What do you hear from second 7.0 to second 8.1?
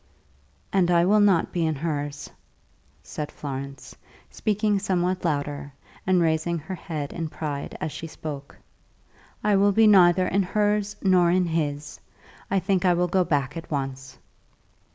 in pride as she